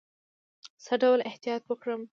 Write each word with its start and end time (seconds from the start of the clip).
څه 0.83 0.93
ډول 1.01 1.19
احتیاط 1.29 1.61
وکړم؟ 1.67 2.01